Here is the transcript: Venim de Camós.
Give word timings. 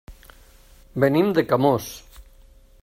Venim 1.03 1.29
de 1.39 1.45
Camós. 1.53 1.93